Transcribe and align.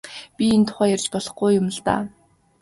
Би 0.35 0.45
энэ 0.55 0.65
тухай 0.67 0.89
ярьж 0.95 1.05
болохгүй 1.13 1.51
юм 1.59 1.67
л 1.75 1.79
даа. 1.85 2.01